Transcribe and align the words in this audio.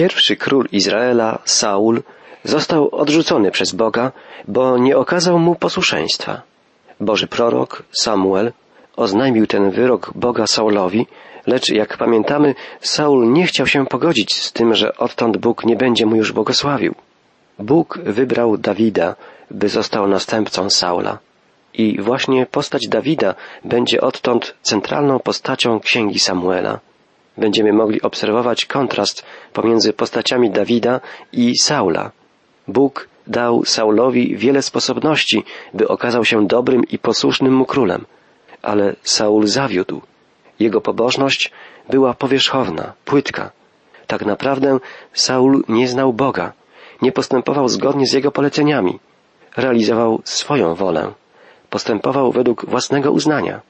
Pierwszy 0.00 0.36
król 0.36 0.66
Izraela, 0.72 1.38
Saul, 1.44 2.02
został 2.44 2.88
odrzucony 2.92 3.50
przez 3.50 3.72
Boga, 3.72 4.12
bo 4.48 4.78
nie 4.78 4.96
okazał 4.96 5.38
mu 5.38 5.54
posłuszeństwa. 5.54 6.42
Boży 7.00 7.26
prorok 7.26 7.82
Samuel 7.92 8.52
oznajmił 8.96 9.46
ten 9.46 9.70
wyrok 9.70 10.12
Boga 10.14 10.46
Saulowi, 10.46 11.06
lecz 11.46 11.68
jak 11.68 11.96
pamiętamy, 11.96 12.54
Saul 12.80 13.32
nie 13.32 13.46
chciał 13.46 13.66
się 13.66 13.86
pogodzić 13.86 14.34
z 14.34 14.52
tym, 14.52 14.74
że 14.74 14.96
odtąd 14.96 15.36
Bóg 15.36 15.64
nie 15.64 15.76
będzie 15.76 16.06
mu 16.06 16.16
już 16.16 16.32
błogosławił. 16.32 16.94
Bóg 17.58 17.98
wybrał 18.04 18.56
Dawida, 18.58 19.16
by 19.50 19.68
został 19.68 20.08
następcą 20.08 20.70
Saula. 20.70 21.18
I 21.74 22.00
właśnie 22.02 22.46
postać 22.46 22.88
Dawida 22.88 23.34
będzie 23.64 24.00
odtąd 24.00 24.54
centralną 24.62 25.18
postacią 25.18 25.80
księgi 25.80 26.18
Samuela. 26.18 26.80
Będziemy 27.40 27.72
mogli 27.72 28.02
obserwować 28.02 28.66
kontrast 28.66 29.24
pomiędzy 29.52 29.92
postaciami 29.92 30.50
Dawida 30.50 31.00
i 31.32 31.58
Saula. 31.58 32.10
Bóg 32.68 33.08
dał 33.26 33.64
Saulowi 33.64 34.36
wiele 34.36 34.62
sposobności, 34.62 35.44
by 35.74 35.88
okazał 35.88 36.24
się 36.24 36.46
dobrym 36.46 36.84
i 36.84 36.98
posłusznym 36.98 37.54
mu 37.54 37.64
królem, 37.64 38.04
ale 38.62 38.96
Saul 39.02 39.46
zawiódł. 39.46 40.00
Jego 40.58 40.80
pobożność 40.80 41.52
była 41.90 42.14
powierzchowna, 42.14 42.92
płytka. 43.04 43.50
Tak 44.06 44.26
naprawdę 44.26 44.78
Saul 45.12 45.64
nie 45.68 45.88
znał 45.88 46.12
Boga, 46.12 46.52
nie 47.02 47.12
postępował 47.12 47.68
zgodnie 47.68 48.06
z 48.06 48.12
jego 48.12 48.30
poleceniami, 48.30 48.98
realizował 49.56 50.20
swoją 50.24 50.74
wolę, 50.74 51.12
postępował 51.70 52.32
według 52.32 52.66
własnego 52.66 53.12
uznania. 53.12 53.60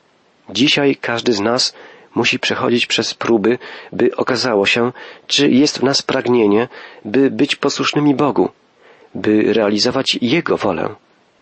Dzisiaj 0.51 0.97
każdy 0.97 1.33
z 1.33 1.41
nas 1.41 1.75
musi 2.15 2.39
przechodzić 2.39 2.87
przez 2.87 3.15
próby, 3.15 3.59
by 3.93 4.17
okazało 4.17 4.67
się, 4.67 4.93
czy 5.27 5.51
jest 5.51 5.79
w 5.79 5.83
nas 5.83 6.03
pragnienie, 6.03 6.69
by 7.05 7.31
być 7.31 7.57
posłusznymi 7.57 8.15
Bogu, 8.15 8.49
by 9.15 9.53
realizować 9.53 10.19
Jego 10.21 10.57
wolę. 10.57 10.95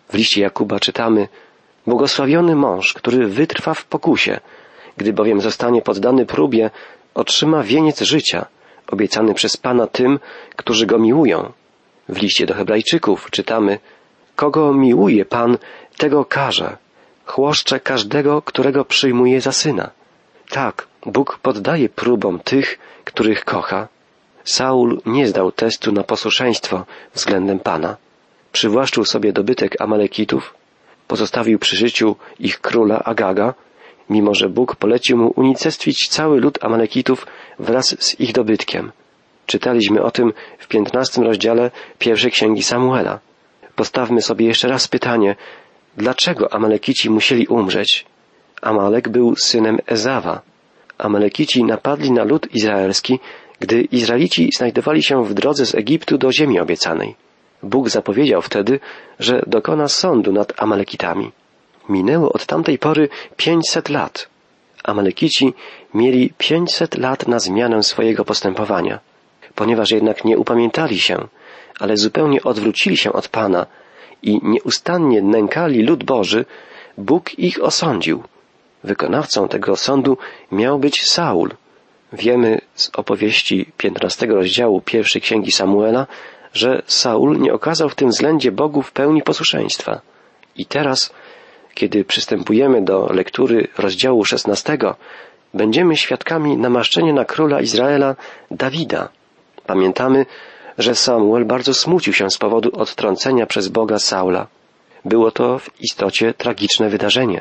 W 0.09 0.15
liście 0.15 0.41
Jakuba 0.41 0.81
czytamy 0.81 1.29
Błogosławiony 1.87 2.57
mąż, 2.57 2.93
który 2.93 3.27
wytrwa 3.27 3.75
w 3.75 3.85
pokusie, 3.85 4.41
gdy 4.97 5.13
bowiem 5.13 5.41
zostanie 5.41 5.83
poddany 5.83 6.27
próbie, 6.27 6.71
otrzyma 7.15 7.63
wieniec 7.63 8.01
życia, 8.01 8.47
obiecany 8.93 9.35
przez 9.35 9.57
Pana 9.57 9.87
tym, 9.87 10.19
którzy 10.57 10.87
go 10.87 10.99
miłują. 10.99 11.53
W 12.09 12.23
liście 12.23 12.47
do 12.47 12.55
Hebrajczyków 12.55 13.31
czytamy 13.31 13.79
Kogo 14.37 14.75
miłuje 14.75 15.25
Pan, 15.25 15.59
tego 15.97 16.25
karze. 16.25 16.77
Chłoszcze 17.25 17.81
każdego, 17.81 18.43
którego 18.43 18.85
przyjmuje 18.85 19.41
za 19.41 19.53
syna. 19.53 19.91
Tak, 20.51 20.87
Bóg 21.07 21.39
poddaje 21.43 21.89
próbom 21.89 22.41
tych, 22.41 22.79
których 23.05 23.45
kocha. 23.45 23.89
Saul 24.45 25.01
nie 25.07 25.27
zdał 25.27 25.53
testu 25.53 25.93
na 25.93 26.03
posłuszeństwo 26.03 26.85
względem 27.15 27.59
Pana. 27.61 27.97
Przywłaszczył 28.53 29.05
sobie 29.05 29.33
dobytek 29.33 29.81
Amalekitów, 29.81 30.55
pozostawił 31.09 31.59
przy 31.59 31.77
życiu 31.77 32.17
ich 32.41 32.61
króla 32.61 32.99
Agaga, 33.05 33.55
mimo 34.11 34.35
że 34.35 34.49
Bóg 34.49 34.77
polecił 34.77 35.17
mu 35.17 35.33
unicestwić 35.37 36.09
cały 36.09 36.41
lud 36.41 36.65
Amalekitów 36.65 37.27
wraz 37.59 37.97
z 37.99 38.21
ich 38.21 38.33
dobytkiem. 38.33 38.93
Czytaliśmy 39.47 40.03
o 40.03 40.11
tym 40.11 40.33
w 40.59 40.69
piętnastym 40.69 41.25
rozdziale 41.25 41.71
pierwszej 41.99 42.31
księgi 42.31 42.63
Samuela. 42.63 43.19
Postawmy 43.77 44.23
sobie 44.23 44.47
jeszcze 44.47 44.69
raz 44.69 44.89
pytanie, 44.89 45.37
dlaczego 45.97 46.53
Amalekici 46.53 47.11
musieli 47.11 47.47
umrzeć? 47.47 48.07
Amalek 48.63 49.09
był 49.09 49.37
synem 49.37 49.79
Ezawa. 49.87 50.43
Amalekici 50.99 51.65
napadli 51.65 52.11
na 52.11 52.25
lud 52.25 52.55
izraelski, 52.55 53.21
gdy 53.61 53.83
Izraelici 53.83 54.51
znajdowali 54.57 55.03
się 55.03 55.25
w 55.25 55.35
drodze 55.35 55.67
z 55.67 55.75
Egiptu 55.75 56.19
do 56.19 56.33
ziemi 56.33 56.61
obiecanej. 56.61 57.15
Bóg 57.63 57.89
zapowiedział 57.89 58.43
wtedy, 58.43 58.81
że 59.19 59.43
dokona 59.47 59.89
sądu 59.89 60.33
nad 60.33 60.63
Amalekitami. 60.63 61.33
Minęło 61.89 62.33
od 62.33 62.47
tamtej 62.47 62.79
pory 62.79 63.09
pięćset 63.37 63.89
lat. 63.89 64.29
Amalekici 64.85 65.55
mieli 65.95 66.33
pięćset 66.39 66.99
lat 66.99 67.29
na 67.29 67.39
zmianę 67.39 67.83
swojego 67.83 68.25
postępowania. 68.25 68.99
Ponieważ 69.55 69.91
jednak 69.91 70.25
nie 70.25 70.39
upamiętali 70.39 70.99
się, 70.99 71.29
ale 71.81 71.97
zupełnie 71.97 72.43
odwrócili 72.43 72.97
się 72.97 73.13
od 73.13 73.29
Pana 73.29 73.67
i 74.23 74.41
nieustannie 74.43 75.23
nękali 75.23 75.83
lud 75.83 76.05
Boży, 76.05 76.45
Bóg 76.99 77.39
ich 77.39 77.63
osądził. 77.63 78.23
Wykonawcą 78.85 79.49
tego 79.49 79.77
sądu 79.77 80.19
miał 80.53 80.79
być 80.79 81.11
Saul. 81.11 81.51
Wiemy 82.13 82.61
z 82.75 82.91
opowieści 82.97 83.73
15 83.77 84.27
rozdziału 84.27 84.81
pierwszej 84.81 85.23
księgi 85.23 85.53
Samuela, 85.53 86.07
że 86.53 86.83
Saul 86.87 87.39
nie 87.39 87.53
okazał 87.53 87.89
w 87.89 87.95
tym 87.95 88.09
względzie 88.09 88.53
Bogu 88.53 88.83
w 88.83 88.93
pełni 88.93 89.23
posłuszeństwa. 89.23 90.01
I 90.57 90.67
teraz, 90.67 91.15
kiedy 91.75 92.05
przystępujemy 92.05 92.83
do 92.83 93.07
lektury 93.13 93.69
rozdziału 93.79 94.25
16, 94.25 94.79
będziemy 95.55 95.97
świadkami 95.97 96.57
namaszczenia 96.57 97.13
na 97.13 97.25
króla 97.25 97.61
Izraela 97.61 98.17
Dawida. 98.51 99.09
Pamiętamy, 99.67 100.27
że 100.79 100.95
Samuel 100.95 101.45
bardzo 101.45 101.75
smucił 101.75 102.13
się 102.13 102.31
z 102.31 102.39
powodu 102.39 102.71
odtrącenia 102.73 103.47
przez 103.47 103.69
Boga 103.69 103.99
Saula. 103.99 104.47
Było 105.05 105.31
to 105.31 105.59
w 105.59 105.81
istocie 105.81 106.35
tragiczne 106.35 106.89
wydarzenie. 106.89 107.41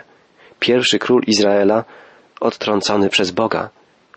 Pierwszy 0.59 1.00
król 1.00 1.22
Izraela 1.28 1.84
odtrącony 2.40 3.09
przez 3.09 3.31
Boga. 3.31 3.69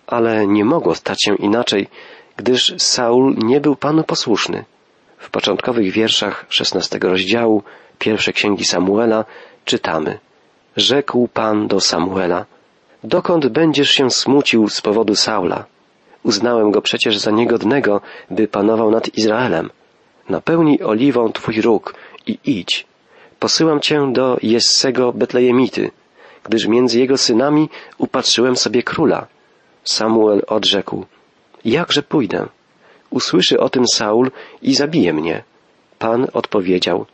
Ale 0.07 0.47
nie 0.47 0.65
mogło 0.65 0.95
stać 0.95 1.25
się 1.25 1.35
inaczej, 1.35 1.89
gdyż 2.37 2.75
Saul 2.79 3.37
nie 3.37 3.61
był 3.61 3.77
Panu 3.77 4.05
posłuszny. 4.05 4.65
W 5.19 5.31
początkowych 5.31 5.93
wierszach 5.93 6.47
szesnastego 6.49 7.09
rozdziału 7.09 7.63
pierwszej 7.99 8.35
księgi 8.35 8.65
Samuela 8.65 9.25
czytamy 9.65 10.19
Rzekł 10.77 11.29
Pan 11.29 11.69
do 11.69 11.81
Samuela 11.81 12.47
Dokąd 13.05 13.47
będziesz 13.47 13.91
się 13.91 14.11
smucił 14.11 14.69
z 14.69 14.81
powodu 14.81 15.15
Saula? 15.15 15.65
Uznałem 16.23 16.71
go 16.71 16.83
przecież 16.83 17.19
za 17.19 17.31
niegodnego, 17.31 18.01
by 18.31 18.49
panował 18.49 18.91
nad 18.91 19.19
Izraelem. 19.19 19.71
Napełnij 20.29 20.83
oliwą 20.83 21.33
twój 21.33 21.61
róg 21.61 21.95
i 22.27 22.39
idź. 22.45 22.87
Posyłam 23.39 23.81
cię 23.81 24.13
do 24.13 24.39
Jessego 24.43 25.13
Betlejemity, 25.13 25.91
gdyż 26.45 26.67
między 26.67 27.01
jego 27.01 27.19
synami 27.19 27.69
upatrzyłem 27.99 28.57
sobie 28.57 28.83
króla. 28.83 29.27
Samuel 29.85 30.43
odrzekł, 30.47 31.07
jakże 31.65 32.03
pójdę? 32.03 32.47
Usłyszy 33.11 33.61
o 33.61 33.69
tym 33.69 33.85
Saul 33.95 34.31
i 34.63 34.75
zabije 34.75 35.13
mnie. 35.13 35.43
Pan 35.99 36.27
odpowiedział, 36.33 37.07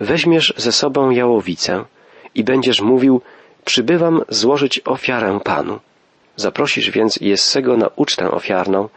weźmiesz 0.00 0.54
ze 0.56 0.72
sobą 0.72 1.10
jałowicę 1.10 1.84
i 2.34 2.44
będziesz 2.44 2.80
mówił, 2.80 3.20
przybywam 3.64 4.22
złożyć 4.28 4.80
ofiarę 4.84 5.40
Panu. 5.44 5.80
Zaprosisz 6.36 6.90
więc 6.90 7.16
Jessego 7.16 7.76
na 7.76 7.88
ucztę 7.96 8.30
ofiarną, 8.30 8.88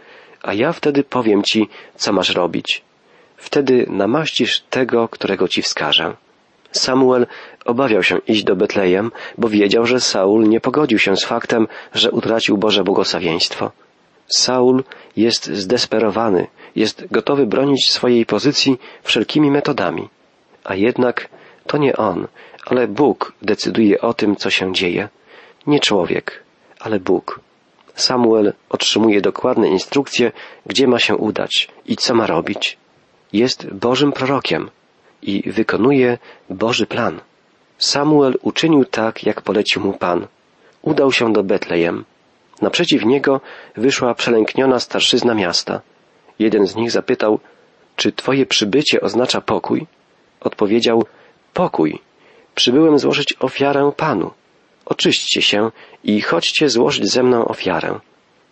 a 0.41 0.53
ja 0.53 0.73
wtedy 0.73 1.03
powiem 1.03 1.43
ci, 1.43 1.69
co 1.95 2.13
masz 2.13 2.29
robić. 2.29 2.83
Wtedy 3.37 3.85
namaścisz 3.89 4.61
tego, 4.69 5.07
którego 5.07 5.47
ci 5.47 5.61
wskażę. 5.61 6.15
Samuel 6.71 7.27
obawiał 7.65 8.03
się 8.03 8.17
iść 8.27 8.43
do 8.43 8.55
Betlejem, 8.55 9.11
bo 9.37 9.49
wiedział, 9.49 9.85
że 9.85 9.99
Saul 9.99 10.49
nie 10.49 10.59
pogodził 10.59 10.99
się 10.99 11.17
z 11.17 11.25
faktem, 11.25 11.67
że 11.93 12.11
utracił 12.11 12.57
Boże 12.57 12.83
błogosławieństwo. 12.83 13.71
Saul 14.27 14.83
jest 15.15 15.45
zdesperowany, 15.45 16.47
jest 16.75 17.07
gotowy 17.11 17.45
bronić 17.45 17.91
swojej 17.91 18.25
pozycji 18.25 18.79
wszelkimi 19.03 19.51
metodami. 19.51 20.09
A 20.63 20.75
jednak 20.75 21.29
to 21.67 21.77
nie 21.77 21.97
on, 21.97 22.27
ale 22.65 22.87
Bóg 22.87 23.33
decyduje 23.41 24.01
o 24.01 24.13
tym, 24.13 24.35
co 24.35 24.49
się 24.49 24.73
dzieje. 24.73 25.09
Nie 25.67 25.79
człowiek, 25.79 26.43
ale 26.79 26.99
Bóg. 26.99 27.39
Samuel 27.95 28.53
otrzymuje 28.69 29.21
dokładne 29.21 29.67
instrukcje, 29.67 30.31
gdzie 30.65 30.87
ma 30.87 30.99
się 30.99 31.15
udać 31.15 31.67
i 31.85 31.95
co 31.97 32.15
ma 32.15 32.27
robić. 32.27 32.77
Jest 33.33 33.73
Bożym 33.73 34.11
prorokiem 34.11 34.69
i 35.21 35.51
wykonuje 35.51 36.17
Boży 36.49 36.85
plan. 36.85 37.21
Samuel 37.77 38.37
uczynił 38.41 38.85
tak, 38.85 39.23
jak 39.23 39.41
polecił 39.41 39.81
mu 39.81 39.93
Pan. 39.93 40.27
Udał 40.81 41.11
się 41.11 41.33
do 41.33 41.43
Betlejem. 41.43 42.05
Naprzeciw 42.61 43.05
niego 43.05 43.41
wyszła 43.77 44.13
przelękniona 44.13 44.79
starszyzna 44.79 45.33
miasta. 45.33 45.81
Jeden 46.39 46.67
z 46.67 46.75
nich 46.75 46.91
zapytał, 46.91 47.39
czy 47.95 48.11
twoje 48.11 48.45
przybycie 48.45 49.01
oznacza 49.01 49.41
pokój? 49.41 49.87
Odpowiedział, 50.39 51.05
pokój. 51.53 51.99
Przybyłem 52.55 52.99
złożyć 52.99 53.33
ofiarę 53.39 53.91
Panu. 53.97 54.31
Oczyśćcie 54.85 55.41
się 55.41 55.71
i 56.03 56.21
chodźcie 56.21 56.69
złożyć 56.69 57.11
ze 57.11 57.23
mną 57.23 57.45
ofiarę. 57.45 57.99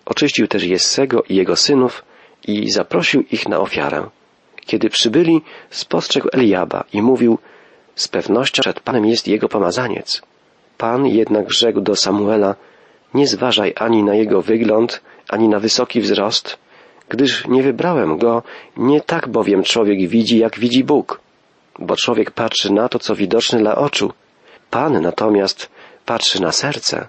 Oczyścił 0.06 0.48
też 0.48 0.64
Jessego 0.64 1.24
i 1.30 1.36
jego 1.36 1.56
synów 1.56 2.04
i 2.48 2.72
zaprosił 2.72 3.22
ich 3.32 3.48
na 3.48 3.60
ofiarę. 3.60 4.10
Kiedy 4.68 4.90
przybyli, 4.90 5.42
spostrzegł 5.70 6.28
Eliaba 6.32 6.84
i 6.94 7.02
mówił, 7.02 7.38
z 7.96 8.08
pewnością 8.08 8.62
przed 8.62 8.80
Panem 8.80 9.06
jest 9.06 9.28
jego 9.28 9.50
pomazaniec. 9.50 10.22
Pan 10.78 11.06
jednak 11.06 11.52
rzekł 11.52 11.82
do 11.82 11.96
Samuela, 11.96 12.56
nie 13.14 13.28
zważaj 13.28 13.74
ani 13.76 14.04
na 14.04 14.16
jego 14.16 14.42
wygląd, 14.42 15.02
ani 15.30 15.48
na 15.50 15.60
wysoki 15.60 16.02
wzrost, 16.02 16.58
gdyż 17.10 17.48
nie 17.48 17.64
wybrałem 17.64 18.18
go, 18.18 18.44
nie 18.78 19.02
tak 19.02 19.28
bowiem 19.28 19.64
człowiek 19.64 20.10
widzi, 20.10 20.38
jak 20.38 20.60
widzi 20.60 20.84
Bóg, 20.84 21.22
bo 21.80 21.96
człowiek 21.96 22.32
patrzy 22.32 22.74
na 22.74 22.90
to, 22.90 23.00
co 23.00 23.16
widoczne 23.16 23.60
dla 23.60 23.76
oczu. 23.76 24.14
Pan 24.70 25.02
natomiast 25.02 25.70
patrzy 26.06 26.42
na 26.42 26.52
serce. 26.52 27.08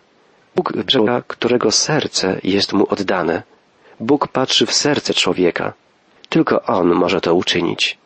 Bóg 0.57 0.73
człowieka, 0.87 1.23
którego 1.27 1.71
serce 1.71 2.41
jest 2.45 2.73
mu 2.73 2.87
oddane. 2.91 3.43
Bóg 4.01 4.29
patrzy 4.29 4.67
w 4.67 4.73
serce 4.73 5.15
człowieka. 5.15 5.73
Tylko 6.29 6.63
On 6.63 6.95
może 6.95 7.21
to 7.21 7.35
uczynić. 7.35 7.99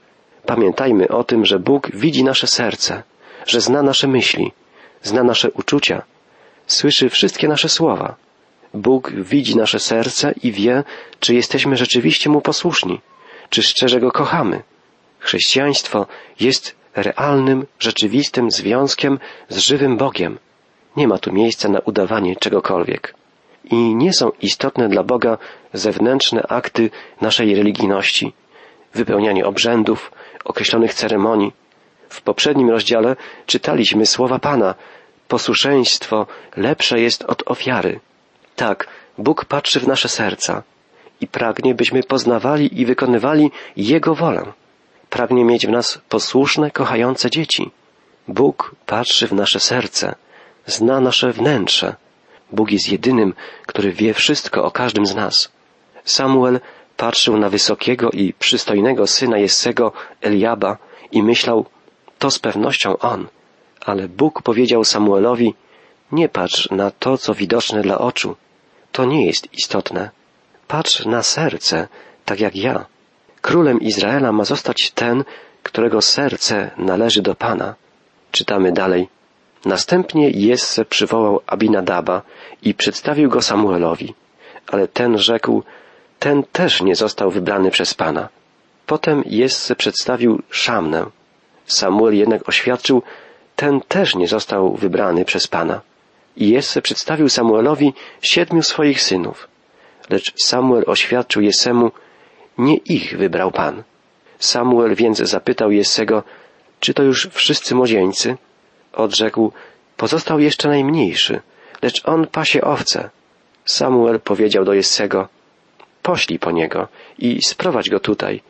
Pamiętajmy 0.46 1.08
o 1.08 1.24
tym, 1.24 1.44
że 1.44 1.58
Bóg 1.58 1.90
widzi 1.94 2.24
nasze 2.24 2.46
serce, 2.46 3.02
że 3.46 3.60
zna 3.60 3.82
nasze 3.82 4.08
myśli, 4.08 4.52
zna 5.02 5.22
nasze 5.22 5.50
uczucia, 5.50 6.02
słyszy 6.66 7.10
wszystkie 7.10 7.48
nasze 7.48 7.68
słowa. 7.68 8.14
Bóg 8.74 9.12
widzi 9.12 9.56
nasze 9.56 9.78
serce 9.78 10.34
i 10.42 10.52
wie, 10.52 10.84
czy 11.20 11.34
jesteśmy 11.34 11.76
rzeczywiście 11.76 12.30
Mu 12.30 12.40
posłuszni, 12.40 13.00
czy 13.50 13.62
szczerze 13.62 14.00
Go 14.00 14.12
kochamy. 14.12 14.62
Chrześcijaństwo 15.18 16.06
jest 16.40 16.74
realnym, 16.96 17.66
rzeczywistym 17.78 18.50
związkiem 18.50 19.18
z 19.48 19.56
żywym 19.58 19.96
Bogiem. 19.96 20.38
Nie 20.96 21.08
ma 21.08 21.18
tu 21.18 21.32
miejsca 21.32 21.68
na 21.68 21.80
udawanie 21.80 22.36
czegokolwiek. 22.36 23.14
I 23.64 23.94
nie 23.94 24.12
są 24.12 24.30
istotne 24.42 24.88
dla 24.88 25.02
Boga 25.02 25.38
zewnętrzne 25.72 26.42
akty 26.42 26.90
naszej 27.20 27.54
religijności, 27.54 28.32
wypełnianie 28.94 29.46
obrzędów, 29.46 30.12
określonych 30.44 30.94
ceremonii. 30.94 31.52
W 32.08 32.22
poprzednim 32.22 32.70
rozdziale 32.70 33.16
czytaliśmy 33.46 34.06
słowa 34.06 34.38
Pana. 34.38 34.74
Posłuszeństwo 35.28 36.26
lepsze 36.56 37.00
jest 37.00 37.24
od 37.24 37.42
ofiary. 37.50 38.00
Tak, 38.56 38.88
Bóg 39.18 39.44
patrzy 39.44 39.80
w 39.80 39.86
nasze 39.86 40.08
serca 40.08 40.62
i 41.20 41.26
pragnie, 41.26 41.74
byśmy 41.74 42.02
poznawali 42.02 42.80
i 42.80 42.86
wykonywali 42.86 43.50
Jego 43.76 44.14
wolę. 44.14 44.52
Pragnie 45.10 45.44
mieć 45.44 45.66
w 45.66 45.70
nas 45.70 46.00
posłuszne, 46.08 46.70
kochające 46.70 47.30
dzieci. 47.30 47.70
Bóg 48.28 48.74
patrzy 48.86 49.26
w 49.26 49.32
nasze 49.32 49.60
serce, 49.60 50.14
zna 50.66 51.00
nasze 51.00 51.32
wnętrze. 51.32 51.94
Bóg 52.52 52.70
jest 52.70 52.92
jedynym, 52.92 53.34
który 53.66 53.92
wie 53.92 54.14
wszystko 54.14 54.64
o 54.64 54.70
każdym 54.70 55.06
z 55.06 55.14
nas. 55.14 55.52
Samuel 56.04 56.60
patrzył 56.96 57.36
na 57.36 57.48
wysokiego 57.48 58.10
i 58.10 58.32
przystojnego 58.32 59.06
syna 59.06 59.38
Jessego 59.38 59.92
Eliaba 60.20 60.78
i 61.12 61.22
myślał, 61.22 61.66
to 62.18 62.30
z 62.30 62.38
pewnością 62.38 62.98
on. 62.98 63.26
Ale 63.80 64.08
Bóg 64.08 64.42
powiedział 64.42 64.84
Samuelowi, 64.84 65.54
nie 66.12 66.28
patrz 66.28 66.70
na 66.70 66.90
to, 66.90 67.18
co 67.18 67.34
widoczne 67.34 67.82
dla 67.82 67.98
oczu. 67.98 68.36
To 68.92 69.04
nie 69.04 69.26
jest 69.26 69.48
istotne. 69.52 70.10
Patrz 70.68 71.06
na 71.06 71.22
serce, 71.22 71.88
tak 72.24 72.40
jak 72.40 72.56
ja. 72.56 72.86
Królem 73.40 73.80
Izraela 73.80 74.32
ma 74.32 74.44
zostać 74.44 74.90
ten, 74.90 75.24
którego 75.62 76.02
serce 76.02 76.70
należy 76.76 77.22
do 77.22 77.34
Pana. 77.34 77.74
Czytamy 78.30 78.72
dalej. 78.72 79.08
Następnie 79.64 80.30
Jesse 80.30 80.84
przywołał 80.84 81.40
Abinadaba 81.46 82.22
i 82.62 82.74
przedstawił 82.74 83.30
go 83.30 83.42
Samuelowi. 83.42 84.14
Ale 84.66 84.88
ten 84.88 85.18
rzekł, 85.18 85.62
ten 86.18 86.42
też 86.52 86.82
nie 86.82 86.96
został 86.96 87.30
wybrany 87.30 87.70
przez 87.70 87.94
Pana. 87.94 88.28
Potem 88.86 89.22
Jesse 89.26 89.76
przedstawił 89.76 90.42
Szamnę. 90.50 91.06
Samuel 91.66 92.14
jednak 92.14 92.48
oświadczył, 92.48 93.02
ten 93.56 93.80
też 93.80 94.14
nie 94.14 94.28
został 94.28 94.74
wybrany 94.74 95.24
przez 95.24 95.46
Pana. 95.46 95.80
I 96.36 96.48
Jesse 96.48 96.82
przedstawił 96.82 97.28
Samuelowi 97.28 97.92
siedmiu 98.22 98.62
swoich 98.62 99.02
synów. 99.02 99.48
Lecz 100.10 100.32
Samuel 100.44 100.84
oświadczył 100.86 101.42
Jesemu, 101.42 101.90
nie 102.58 102.76
ich 102.76 103.18
wybrał 103.18 103.50
Pan. 103.50 103.82
Samuel 104.38 104.94
więc 104.94 105.18
zapytał 105.18 105.70
Jessego, 105.70 106.22
czy 106.80 106.94
to 106.94 107.02
już 107.02 107.28
wszyscy 107.32 107.74
młodzieńcy? 107.74 108.36
Odrzekł, 108.92 109.52
pozostał 109.96 110.40
jeszcze 110.40 110.68
najmniejszy, 110.68 111.40
lecz 111.82 112.08
on 112.08 112.26
pasie 112.26 112.60
owce. 112.60 113.10
Samuel 113.64 114.20
powiedział 114.20 114.64
do 114.64 114.72
Jessego, 114.72 115.28
poślij 116.02 116.38
po 116.38 116.50
niego 116.50 116.88
i 117.18 117.38
sprowadź 117.42 117.90
go 117.90 118.00
tutaj, 118.00 118.42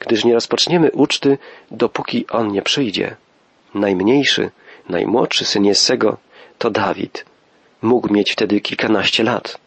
gdyż 0.00 0.24
nie 0.24 0.34
rozpoczniemy 0.34 0.90
uczty, 0.90 1.38
dopóki 1.70 2.26
on 2.30 2.52
nie 2.52 2.62
przyjdzie. 2.62 3.16
Najmniejszy, 3.74 4.50
najmłodszy 4.88 5.44
syn 5.44 5.64
Jessego 5.64 6.16
to 6.58 6.70
Dawid. 6.70 7.24
Mógł 7.82 8.12
mieć 8.12 8.32
wtedy 8.32 8.60
kilkanaście 8.60 9.22
lat. 9.24 9.58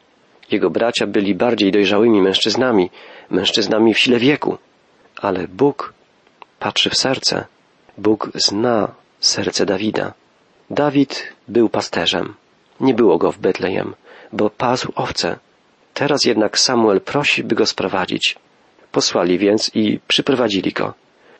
Jego 0.52 0.70
bracia 0.70 1.08
byli 1.08 1.36
bardziej 1.36 1.72
dojrzałymi 1.72 2.22
mężczyznami, 2.22 2.90
mężczyznami 3.30 3.94
w 3.94 4.00
sile 4.00 4.20
wieku. 4.20 4.58
Ale 5.22 5.48
Bóg 5.48 5.94
patrzy 6.60 6.90
w 6.90 6.98
serce. 6.98 7.46
Bóg 7.98 8.32
zna 8.36 8.88
serce 9.20 9.66
Dawida. 9.66 10.14
Dawid 10.72 11.34
był 11.48 11.70
pasterzem. 11.70 12.34
Nie 12.80 12.94
było 12.94 13.18
go 13.18 13.32
w 13.32 13.38
Betlejem, 13.40 13.94
bo 14.34 14.50
pasł 14.50 14.92
owce. 14.96 15.40
Teraz 15.94 16.26
jednak 16.26 16.60
Samuel 16.60 17.02
prosi, 17.02 17.44
by 17.44 17.56
go 17.56 17.66
sprowadzić. 17.66 18.36
Posłali 18.92 19.38
więc 19.38 19.72
i 19.76 20.00
przyprowadzili 20.08 20.72
go. 20.72 20.94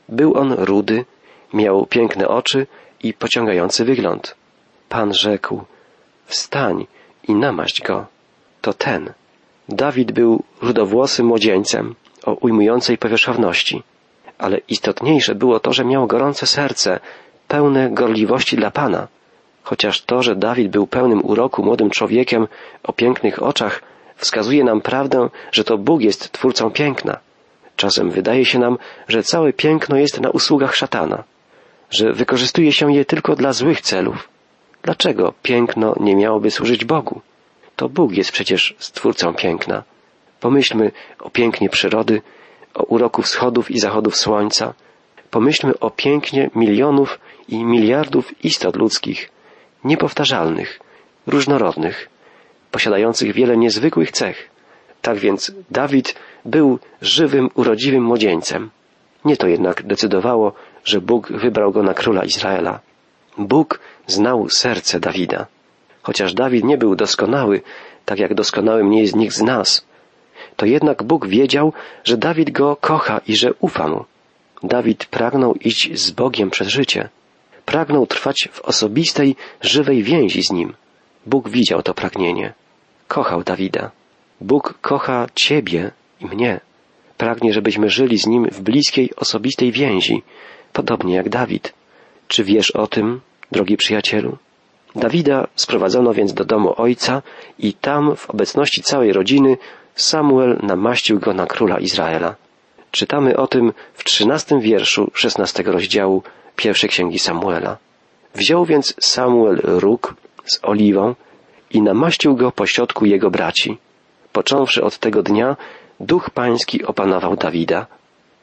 Był 0.10 0.38
on 0.38 0.54
rudy, 0.54 1.06
miał 1.54 1.86
piękne 1.86 2.28
oczy 2.28 2.68
i 3.04 3.14
pociągający 3.14 3.86
wygląd. 3.86 4.36
Pan 4.90 5.14
rzekł, 5.14 5.64
wstań 6.26 6.88
i 7.28 7.34
namaść 7.34 7.82
go. 7.82 8.06
To 8.62 8.74
ten. 8.74 9.14
Dawid 9.70 10.12
był 10.12 10.44
rudowłosym 10.62 11.26
młodzieńcem 11.26 11.96
o 12.26 12.34
ujmującej 12.34 12.98
powierzchowności, 12.98 13.84
ale 14.38 14.58
istotniejsze 14.58 15.36
było 15.36 15.60
to, 15.60 15.74
że 15.74 15.86
miał 15.86 16.08
gorące 16.08 16.48
serce, 16.48 17.00
pełne 17.48 17.90
gorliwości 17.90 18.56
dla 18.56 18.72
Pana. 18.72 19.08
Chociaż 19.64 20.02
to, 20.02 20.24
że 20.24 20.36
Dawid 20.36 20.72
był 20.72 20.88
pełnym 20.88 21.26
uroku 21.26 21.64
młodym 21.64 21.90
człowiekiem 21.90 22.48
o 22.84 22.94
pięknych 22.94 23.44
oczach, 23.44 23.82
wskazuje 24.16 24.64
nam 24.64 24.82
prawdę, 24.82 25.30
że 25.52 25.64
to 25.64 25.78
Bóg 25.78 26.02
jest 26.02 26.32
twórcą 26.32 26.72
piękna. 26.72 27.18
Czasem 27.76 28.10
wydaje 28.10 28.46
się 28.46 28.60
nam, 28.60 28.78
że 29.08 29.24
całe 29.24 29.54
piękno 29.54 29.98
jest 29.98 30.22
na 30.22 30.30
usługach 30.30 30.76
szatana, 30.76 31.24
że 31.90 32.14
wykorzystuje 32.14 32.72
się 32.72 32.94
je 32.94 33.06
tylko 33.06 33.36
dla 33.36 33.54
złych 33.54 33.82
celów. 33.82 34.30
Dlaczego 34.84 35.34
piękno 35.44 35.96
nie 36.00 36.16
miałoby 36.16 36.52
służyć 36.52 36.86
Bogu? 36.86 37.22
To 37.76 37.90
Bóg 37.90 38.12
jest 38.12 38.32
przecież 38.32 38.76
stwórcą 38.80 39.34
piękna. 39.34 39.84
Pomyślmy 40.40 40.92
o 41.20 41.30
pięknie 41.30 41.70
przyrody, 41.70 42.22
o 42.74 42.84
uroku 42.84 43.22
wschodów 43.22 43.72
i 43.72 43.80
zachodów 43.80 44.16
słońca. 44.16 44.74
Pomyślmy 45.32 45.80
o 45.80 45.90
pięknie 45.90 46.50
milionów 46.56 47.20
i 47.48 47.64
miliardów 47.64 48.46
istot 48.46 48.76
ludzkich, 48.76 49.30
niepowtarzalnych, 49.84 50.80
różnorodnych, 51.28 52.10
posiadających 52.72 53.34
wiele 53.34 53.58
niezwykłych 53.58 54.12
cech. 54.12 54.50
Tak 55.02 55.18
więc 55.18 55.52
Dawid 55.72 56.16
był 56.46 56.80
żywym, 57.02 57.50
urodziwym 57.56 58.04
młodzieńcem. 58.04 58.70
Nie 59.26 59.38
to 59.38 59.48
jednak 59.48 59.84
decydowało, 59.84 60.54
że 60.84 61.02
Bóg 61.02 61.32
wybrał 61.32 61.72
go 61.72 61.84
na 61.84 61.94
króla 61.94 62.24
Izraela. 62.24 62.80
Bóg 63.38 63.80
znał 64.08 64.50
serce 64.50 65.00
Dawida. 65.00 65.48
Chociaż 66.02 66.34
Dawid 66.34 66.64
nie 66.64 66.78
był 66.78 66.96
doskonały, 66.96 67.62
tak 68.06 68.20
jak 68.20 68.34
doskonałym 68.34 68.90
nie 68.90 69.02
jest 69.02 69.16
nikt 69.16 69.36
z 69.36 69.42
nas, 69.42 69.86
to 70.56 70.66
jednak 70.66 71.04
Bóg 71.04 71.28
wiedział, 71.28 71.74
że 72.04 72.18
Dawid 72.18 72.52
go 72.52 72.76
kocha 72.76 73.22
i 73.28 73.36
że 73.36 73.54
ufa 73.60 73.88
mu. 73.88 74.06
Dawid 74.64 75.06
pragnął 75.06 75.54
iść 75.54 76.00
z 76.00 76.12
Bogiem 76.12 76.50
przez 76.50 76.68
życie. 76.68 77.10
Pragnął 77.72 78.08
trwać 78.08 78.50
w 78.52 78.62
osobistej, 78.62 79.36
żywej 79.62 80.04
więzi 80.04 80.44
z 80.44 80.52
nim. 80.52 80.74
Bóg 81.26 81.50
widział 81.50 81.82
to 81.82 81.94
pragnienie. 81.94 82.54
Kochał 83.08 83.44
Dawida. 83.44 83.92
Bóg 84.42 84.78
kocha 84.82 85.28
Ciebie 85.36 85.92
i 86.22 86.26
mnie. 86.26 86.60
Pragnie, 87.18 87.54
żebyśmy 87.54 87.90
żyli 87.90 88.18
z 88.18 88.28
Nim 88.28 88.50
w 88.52 88.62
bliskiej, 88.62 89.16
osobistej 89.16 89.72
więzi, 89.72 90.24
podobnie 90.74 91.16
jak 91.16 91.30
Dawid. 91.30 91.74
Czy 92.28 92.44
wiesz 92.44 92.72
o 92.72 92.88
tym, 92.88 93.22
drogi 93.52 93.78
przyjacielu? 93.78 94.38
Dawida 94.96 95.48
sprowadzono 95.56 96.14
więc 96.14 96.34
do 96.34 96.46
domu 96.46 96.74
ojca 96.78 97.22
i 97.60 97.74
tam, 97.74 98.16
w 98.16 98.30
obecności 98.30 98.82
całej 98.82 99.14
rodziny, 99.14 99.58
Samuel 99.96 100.60
namaścił 100.64 101.20
go 101.20 101.34
na 101.34 101.46
króla 101.46 101.80
Izraela. 101.80 102.36
Czytamy 102.92 103.38
o 103.38 103.48
tym 103.48 103.74
w 103.94 104.04
trzynastym 104.04 104.60
wierszu 104.60 105.12
szesnastego 105.14 105.72
rozdziału 105.72 106.24
pierwszej 106.56 106.90
księgi 106.90 107.20
Samuela. 107.20 107.78
Wziął 108.36 108.66
więc 108.66 108.96
Samuel 109.00 109.60
róg 109.64 110.14
z 110.46 110.60
oliwą 110.64 111.16
i 111.72 111.82
namaścił 111.82 112.36
go 112.36 112.52
pośrodku 112.52 113.06
jego 113.06 113.32
braci. 113.32 113.78
Począwszy 114.32 114.84
od 114.84 114.98
tego 114.98 115.24
dnia, 115.24 115.58
duch 116.00 116.30
pański 116.30 116.86
opanował 116.86 117.36
Dawida. 117.36 117.86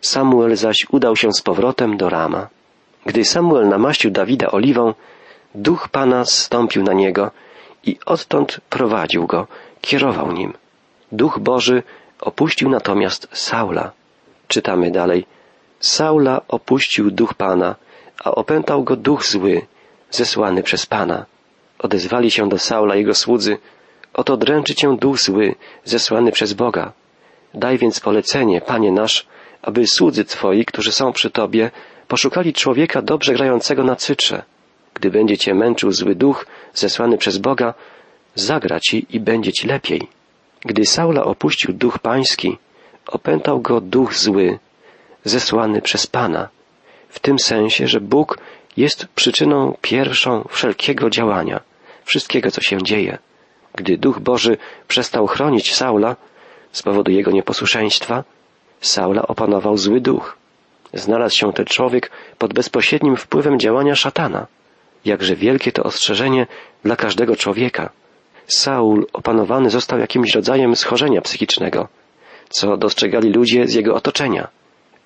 Samuel 0.01 0.57
zaś 0.57 0.87
udał 0.91 1.17
się 1.17 1.33
z 1.33 1.43
powrotem 1.43 1.97
do 1.97 2.09
Rama. 2.09 2.49
Gdy 3.07 3.25
Samuel 3.25 3.69
namaścił 3.69 4.11
Dawida 4.11 4.51
oliwą, 4.51 4.95
duch 5.55 5.89
Pana 5.89 6.25
zstąpił 6.25 6.83
na 6.83 6.93
niego 6.93 7.31
i 7.85 7.99
odtąd 8.07 8.61
prowadził 8.71 9.27
go, 9.27 9.47
kierował 9.81 10.33
nim. 10.33 10.53
Duch 11.13 11.39
Boży 11.39 11.83
Opuścił 12.21 12.69
natomiast 12.69 13.29
Saula. 13.33 13.93
Czytamy 14.49 14.91
dalej. 14.91 15.27
Saula 15.81 16.41
opuścił 16.49 17.11
duch 17.11 17.35
Pana, 17.35 17.77
a 18.25 18.31
opętał 18.31 18.85
go 18.85 18.97
duch 18.97 19.27
zły, 19.27 19.67
zesłany 20.11 20.63
przez 20.63 20.87
Pana. 20.87 21.27
Odezwali 21.79 22.31
się 22.31 22.49
do 22.49 22.59
Saula 22.59 22.97
jego 22.97 23.15
słudzy, 23.15 23.59
oto 24.15 24.37
dręczy 24.37 24.75
cię 24.75 24.97
duch 24.97 25.19
zły, 25.19 25.55
zesłany 25.85 26.33
przez 26.33 26.53
Boga. 26.53 26.93
Daj 27.55 27.79
więc 27.79 28.01
polecenie, 28.01 28.61
Panie 28.61 28.93
nasz, 28.93 29.27
aby 29.63 29.87
słudzy 29.87 30.25
Twoi, 30.25 30.65
którzy 30.65 30.93
są 30.93 31.13
przy 31.13 31.31
Tobie, 31.31 31.71
poszukali 32.09 32.53
człowieka 32.53 33.03
dobrze 33.03 33.35
grającego 33.35 33.85
na 33.85 33.97
cytrze. 33.97 34.43
Gdy 34.95 35.11
będzie 35.11 35.39
Cię 35.39 35.55
męczył 35.55 35.93
zły 35.93 36.15
duch, 36.15 36.47
zesłany 36.75 37.19
przez 37.19 37.39
Boga, 37.39 37.75
zagra 38.35 38.81
Ci 38.81 39.07
i 39.11 39.21
będzie 39.21 39.53
Ci 39.53 39.67
lepiej. 39.67 40.09
Gdy 40.61 40.87
Saula 40.87 41.25
opuścił 41.25 41.73
duch 41.73 41.99
pański, 41.99 42.59
opętał 43.09 43.61
go 43.61 43.81
duch 43.81 44.15
zły, 44.15 44.59
zesłany 45.25 45.83
przez 45.83 46.07
Pana, 46.07 46.49
w 47.09 47.19
tym 47.19 47.39
sensie, 47.39 47.89
że 47.89 48.01
Bóg 48.01 48.39
jest 48.77 49.07
przyczyną 49.15 49.77
pierwszą 49.83 50.45
wszelkiego 50.49 51.11
działania, 51.11 51.61
wszystkiego, 52.05 52.51
co 52.51 52.61
się 52.61 52.83
dzieje. 52.83 53.19
Gdy 53.75 53.99
Duch 53.99 54.21
Boży 54.21 54.57
przestał 54.89 55.27
chronić 55.27 55.75
Saula 55.75 56.17
z 56.73 56.83
powodu 56.83 57.11
jego 57.11 57.31
nieposłuszeństwa, 57.31 58.25
Saula 58.81 59.23
opanował 59.23 59.77
zły 59.77 60.01
duch. 60.01 60.37
Znalazł 60.95 61.37
się 61.37 61.53
ten 61.53 61.67
człowiek 61.67 62.11
pod 62.39 62.55
bezpośrednim 62.55 63.17
wpływem 63.17 63.59
działania 63.59 63.95
szatana. 63.95 64.47
Jakże 65.05 65.37
wielkie 65.37 65.73
to 65.73 65.83
ostrzeżenie 65.83 66.47
dla 66.85 66.97
każdego 66.97 67.37
człowieka. 67.37 67.91
Saul 68.47 69.07
opanowany 69.13 69.71
został 69.71 69.99
jakimś 69.99 70.35
rodzajem 70.35 70.77
schorzenia 70.77 71.21
psychicznego, 71.21 71.89
co 72.49 72.77
dostrzegali 72.77 73.33
ludzie 73.33 73.69
z 73.69 73.75
jego 73.75 73.95
otoczenia. 73.95 74.49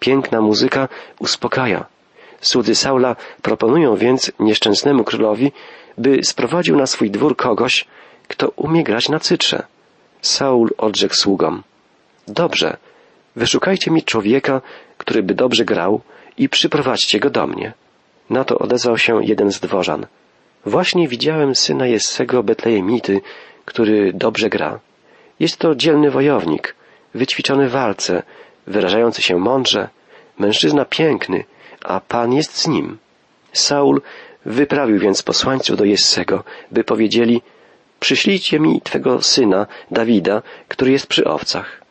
Piękna 0.01 0.41
muzyka 0.41 0.89
uspokaja. 1.19 1.85
Słudzy 2.41 2.75
Saula 2.75 3.17
proponują 3.43 3.97
więc 3.97 4.33
nieszczęsnemu 4.39 5.05
królowi, 5.05 5.53
by 5.99 6.25
sprowadził 6.25 6.77
na 6.77 6.87
swój 6.87 7.11
dwór 7.11 7.37
kogoś, 7.37 7.87
kto 8.29 8.49
umie 8.57 8.85
grać 8.85 9.09
na 9.09 9.21
cytrze. 9.21 9.63
Saul 10.23 10.71
odrzekł 10.79 11.15
sługom. 11.15 11.63
Dobrze, 12.29 12.77
wyszukajcie 13.37 13.91
mi 13.91 14.03
człowieka, 14.03 14.61
który 14.99 15.23
by 15.23 15.35
dobrze 15.35 15.65
grał 15.65 16.01
i 16.39 16.49
przyprowadźcie 16.49 17.21
go 17.21 17.31
do 17.31 17.47
mnie. 17.47 17.73
Na 18.31 18.45
to 18.45 18.59
odezwał 18.59 18.99
się 18.99 19.25
jeden 19.25 19.53
z 19.53 19.61
dworzan. 19.61 20.07
Właśnie 20.67 21.09
widziałem 21.09 21.55
syna 21.55 21.87
Jessego 21.87 22.43
Betlejemity, 22.43 23.21
który 23.65 24.13
dobrze 24.13 24.49
gra. 24.49 24.81
Jest 25.41 25.57
to 25.59 25.75
dzielny 25.75 26.11
wojownik, 26.11 26.75
wyćwiczony 27.14 27.69
w 27.69 27.73
walce, 27.73 28.23
wyrażający 28.66 29.23
się 29.23 29.37
mądrze, 29.37 29.88
mężczyzna 30.38 30.85
piękny, 30.85 31.45
a 31.85 32.00
Pan 32.00 32.33
jest 32.33 32.59
z 32.59 32.66
nim. 32.69 32.99
Saul 33.52 34.02
wyprawił 34.47 34.99
więc 34.99 35.23
posłańców 35.23 35.76
do 35.76 35.85
Jessego, 35.85 36.45
by 36.71 36.85
powiedzieli, 36.85 37.42
przyślijcie 38.00 38.61
mi 38.61 38.81
twego 38.81 39.23
syna, 39.23 39.66
Dawida, 39.90 40.42
który 40.69 40.90
jest 40.90 41.07
przy 41.07 41.25
owcach. 41.25 41.83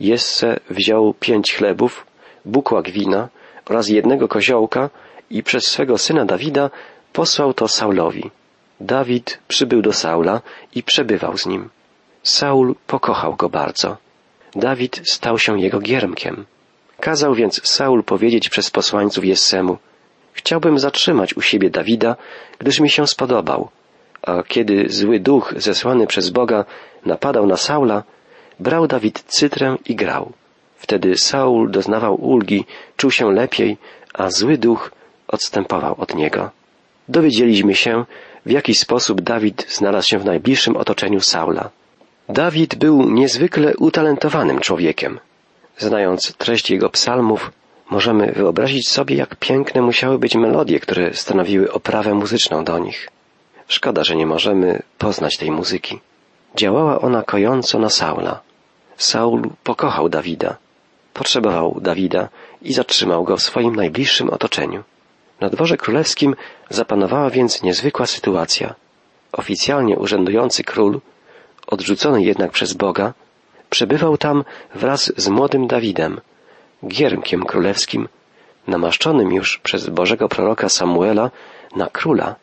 Jesse 0.00 0.60
wziął 0.70 1.14
pięć 1.14 1.54
chlebów, 1.54 2.06
bukłak 2.44 2.90
wina 2.90 3.28
oraz 3.68 3.88
jednego 3.88 4.28
koziołka 4.28 4.90
i 5.30 5.42
przez 5.42 5.66
swego 5.66 5.98
syna 5.98 6.24
Dawida 6.24 6.70
posłał 7.12 7.54
to 7.54 7.68
Saulowi. 7.68 8.30
Dawid 8.80 9.38
przybył 9.48 9.82
do 9.82 9.92
Saula 9.92 10.40
i 10.74 10.82
przebywał 10.82 11.38
z 11.38 11.46
nim. 11.46 11.68
Saul 12.22 12.74
pokochał 12.86 13.36
go 13.36 13.48
bardzo. 13.48 13.96
Dawid 14.56 15.00
stał 15.04 15.38
się 15.38 15.60
jego 15.60 15.80
giermkiem. 15.80 16.44
Kazał 17.00 17.34
więc 17.34 17.68
Saul 17.68 18.04
powiedzieć 18.04 18.48
przez 18.48 18.70
posłańców 18.70 19.24
Jessemu, 19.24 19.78
chciałbym 20.32 20.78
zatrzymać 20.78 21.36
u 21.36 21.40
siebie 21.40 21.70
Dawida, 21.70 22.16
gdyż 22.58 22.80
mi 22.80 22.90
się 22.90 23.06
spodobał. 23.06 23.68
A 24.22 24.42
kiedy 24.42 24.88
zły 24.88 25.20
duch 25.20 25.54
zesłany 25.56 26.06
przez 26.06 26.30
Boga 26.30 26.64
napadał 27.06 27.46
na 27.46 27.56
Saula, 27.56 28.02
brał 28.60 28.86
Dawid 28.86 29.22
cytrę 29.26 29.76
i 29.86 29.94
grał. 29.94 30.32
Wtedy 30.76 31.16
Saul 31.16 31.70
doznawał 31.70 32.14
ulgi, 32.14 32.64
czuł 32.96 33.10
się 33.10 33.32
lepiej, 33.32 33.76
a 34.14 34.30
zły 34.30 34.58
duch 34.58 34.92
odstępował 35.28 35.94
od 35.98 36.14
niego. 36.14 36.50
Dowiedzieliśmy 37.08 37.74
się, 37.74 38.04
w 38.46 38.50
jaki 38.50 38.74
sposób 38.74 39.20
Dawid 39.20 39.66
znalazł 39.68 40.08
się 40.08 40.18
w 40.18 40.24
najbliższym 40.24 40.76
otoczeniu 40.76 41.20
Saula. 41.20 41.70
Dawid 42.28 42.74
był 42.74 43.10
niezwykle 43.10 43.76
utalentowanym 43.76 44.60
człowiekiem. 44.60 45.20
Znając 45.78 46.34
treść 46.36 46.70
jego 46.70 46.90
psalmów, 46.90 47.52
możemy 47.90 48.32
wyobrazić 48.32 48.88
sobie, 48.88 49.16
jak 49.16 49.36
piękne 49.36 49.82
musiały 49.82 50.18
być 50.18 50.34
melodie, 50.34 50.80
które 50.80 51.14
stanowiły 51.14 51.72
oprawę 51.72 52.14
muzyczną 52.14 52.64
do 52.64 52.78
nich. 52.78 53.08
Szkoda, 53.68 54.04
że 54.04 54.16
nie 54.16 54.26
możemy 54.26 54.82
poznać 54.98 55.36
tej 55.36 55.50
muzyki. 55.50 56.00
Działała 56.56 57.00
ona 57.00 57.22
kojąco 57.22 57.78
na 57.78 57.90
Saula. 57.90 58.40
Saul 58.96 59.50
pokochał 59.64 60.08
Dawida, 60.08 60.56
potrzebował 61.14 61.78
Dawida 61.80 62.28
i 62.62 62.72
zatrzymał 62.72 63.24
go 63.24 63.36
w 63.36 63.42
swoim 63.42 63.76
najbliższym 63.76 64.30
otoczeniu. 64.30 64.84
Na 65.40 65.48
dworze 65.50 65.76
królewskim 65.76 66.36
zapanowała 66.70 67.30
więc 67.30 67.62
niezwykła 67.62 68.06
sytuacja. 68.06 68.74
Oficjalnie 69.32 69.96
urzędujący 69.96 70.64
król, 70.64 71.00
odrzucony 71.68 72.22
jednak 72.22 72.50
przez 72.50 72.72
Boga, 72.72 73.14
przebywał 73.70 74.16
tam 74.16 74.44
wraz 74.74 75.12
z 75.16 75.28
młodym 75.28 75.66
Dawidem, 75.66 76.20
giermkiem 76.86 77.44
królewskim, 77.44 78.08
namaszczonym 78.66 79.32
już 79.32 79.58
przez 79.58 79.88
Bożego 79.88 80.28
proroka 80.28 80.68
Samuela 80.68 81.30
na 81.76 81.86
króla. 81.86 82.34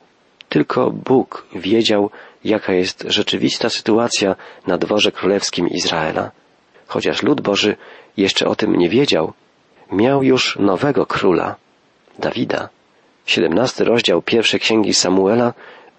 Tylko 0.49 0.91
Bóg 0.91 1.45
wiedział, 1.55 2.09
jaka 2.43 2.73
jest 2.73 3.03
rzeczywista 3.07 3.69
sytuacja 3.69 4.35
na 4.67 4.77
dworze 4.77 5.11
królewskim 5.11 5.69
Izraela. 5.69 6.31
Chociaż 6.87 7.23
lud 7.23 7.41
Boży 7.41 7.75
jeszcze 8.17 8.47
o 8.47 8.55
tym 8.55 8.75
nie 8.75 8.89
wiedział, 8.89 9.33
miał 9.91 10.23
już 10.23 10.57
nowego 10.59 11.05
króla, 11.05 11.55
Dawida. 12.19 12.69
Siedemnasty 13.25 13.83
rozdział 13.83 14.21
pierwszej 14.21 14.59
księgi 14.59 14.93
Samuela 14.93 15.53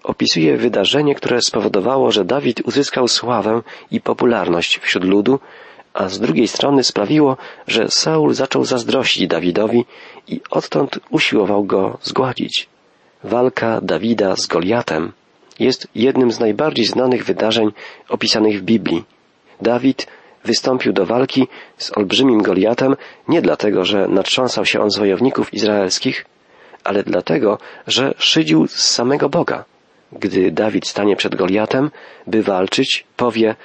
opisuje 0.07 0.57
wydarzenie, 0.57 1.15
które 1.15 1.41
spowodowało, 1.41 2.11
że 2.11 2.25
Dawid 2.25 2.61
uzyskał 2.61 3.07
sławę 3.07 3.61
i 3.91 4.01
popularność 4.01 4.79
wśród 4.79 5.03
ludu, 5.03 5.39
a 5.93 6.09
z 6.09 6.19
drugiej 6.19 6.47
strony 6.47 6.83
sprawiło, 6.83 7.37
że 7.67 7.87
Saul 7.89 8.33
zaczął 8.33 8.65
zazdrościć 8.65 9.27
Dawidowi 9.27 9.85
i 10.27 10.41
odtąd 10.51 10.99
usiłował 11.09 11.63
go 11.63 11.97
zgładzić. 12.01 12.67
Walka 13.23 13.81
Dawida 13.81 14.35
z 14.35 14.47
Goliatem 14.47 15.11
jest 15.59 15.87
jednym 15.95 16.31
z 16.31 16.39
najbardziej 16.39 16.85
znanych 16.85 17.25
wydarzeń 17.25 17.71
opisanych 18.09 18.59
w 18.59 18.63
Biblii. 18.63 19.03
Dawid 19.61 20.07
wystąpił 20.43 20.93
do 20.93 21.05
walki 21.05 21.47
z 21.77 21.97
olbrzymim 21.97 22.41
Goliatem 22.41 22.95
nie 23.27 23.41
dlatego, 23.41 23.85
że 23.85 24.07
natrząsał 24.07 24.65
się 24.65 24.81
on 24.81 24.91
z 24.91 24.97
wojowników 24.97 25.53
izraelskich, 25.53 26.25
ale 26.83 27.03
dlatego, 27.03 27.57
że 27.87 28.13
szydził 28.17 28.67
z 28.67 28.75
samego 28.75 29.29
Boga. 29.29 29.65
Gdy 30.11 30.51
Dawid 30.51 30.87
stanie 30.87 31.15
przed 31.15 31.35
Goliatem, 31.35 31.91
by 32.27 32.43
walczyć, 32.43 33.05
powie, 33.15 33.55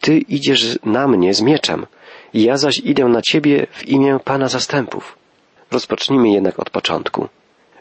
Ty 0.00 0.18
idziesz 0.18 0.78
na 0.84 1.08
mnie 1.08 1.34
z 1.34 1.40
mieczem, 1.40 1.86
ja 2.34 2.56
zaś 2.56 2.78
idę 2.78 3.04
na 3.04 3.22
Ciebie 3.22 3.66
w 3.70 3.88
imię 3.88 4.18
Pana 4.24 4.48
zastępów. 4.48 5.18
Rozpocznijmy 5.70 6.28
jednak 6.28 6.58
od 6.58 6.70
początku. 6.70 7.28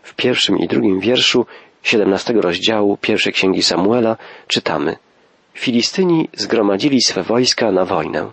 W 0.03 0.13
pierwszym 0.13 0.59
i 0.59 0.67
drugim 0.67 0.99
wierszu 0.99 1.45
siedemnastego 1.83 2.41
rozdziału 2.41 2.97
pierwszej 2.97 3.33
księgi 3.33 3.63
Samuela 3.63 4.17
czytamy 4.47 4.95
Filistyni 5.53 6.29
zgromadzili 6.33 7.01
swe 7.01 7.23
wojska 7.23 7.71
na 7.71 7.85
wojnę. 7.85 8.31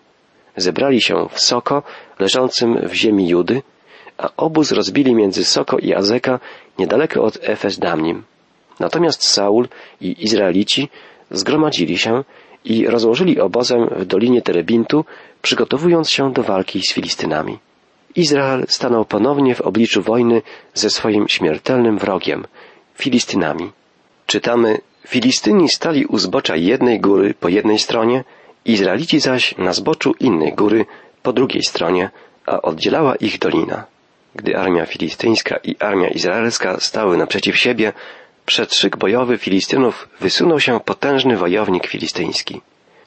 Zebrali 0.57 1.03
się 1.03 1.29
w 1.31 1.41
Soko, 1.41 1.83
leżącym 2.19 2.89
w 2.89 2.95
ziemi 2.95 3.29
Judy, 3.29 3.63
a 4.19 4.29
obóz 4.37 4.73
rozbili 4.73 5.15
między 5.15 5.45
Soko 5.45 5.79
i 5.79 5.95
Azeka 5.95 6.41
niedaleko 6.79 7.23
od 7.23 7.39
Efes 7.43 7.79
Damnim. 7.79 8.23
Natomiast 8.83 9.23
Saul 9.25 9.69
i 10.01 10.25
Izraelici 10.27 10.89
zgromadzili 11.31 11.99
się 11.99 12.25
i 12.65 12.87
rozłożyli 12.87 13.41
obozem 13.41 13.81
w 13.97 14.05
dolinie 14.05 14.43
Terebintu, 14.43 15.05
przygotowując 15.43 16.11
się 16.11 16.33
do 16.33 16.43
walki 16.43 16.83
z 16.83 16.93
Filistynami. 16.95 17.59
Izrael 18.15 18.65
stanął 18.69 19.05
ponownie 19.05 19.55
w 19.55 19.61
obliczu 19.61 20.03
wojny 20.03 20.43
ze 20.75 20.91
swoim 20.91 21.29
śmiertelnym 21.29 21.99
wrogiem, 21.99 22.47
Filistynami. 22.95 23.73
Czytamy, 24.27 24.79
Filistyni 25.07 25.69
stali 25.69 26.07
u 26.07 26.19
zbocza 26.19 26.57
jednej 26.57 27.01
góry 27.01 27.35
po 27.41 27.49
jednej 27.49 27.79
stronie, 27.79 28.25
Izraelici 28.65 29.21
zaś 29.21 29.59
na 29.59 29.73
zboczu 29.73 30.15
innej 30.21 30.53
góry 30.53 30.87
po 31.23 31.33
drugiej 31.33 31.63
stronie, 31.63 32.11
a 32.47 32.63
oddzielała 32.63 33.17
ich 33.17 33.39
dolina. 33.39 33.87
Gdy 34.35 34.57
armia 34.57 34.87
filistyńska 34.87 35.57
i 35.65 35.77
armia 35.79 36.09
izraelska 36.09 36.81
stały 36.81 37.17
naprzeciw 37.17 37.57
siebie, 37.57 37.93
przed 38.47 38.75
szyk 38.75 38.97
bojowy 38.97 39.39
Filistynów 39.39 40.09
wysunął 40.21 40.61
się 40.61 40.81
potężny 40.81 41.37
wojownik 41.37 41.87
filistyński. 41.87 42.61